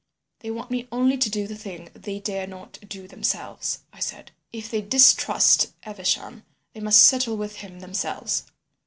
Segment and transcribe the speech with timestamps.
[0.39, 4.31] "'They want me only to do the thing they dare not do themselves,' I said.
[4.51, 6.43] 'If they distrust Evesham
[6.73, 8.45] they must settle with him themselves.